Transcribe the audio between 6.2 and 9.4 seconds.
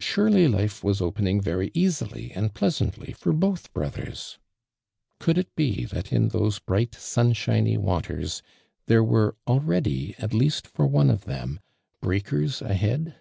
those bright sunshiny waters there were